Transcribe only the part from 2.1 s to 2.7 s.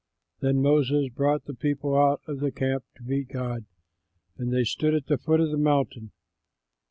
of the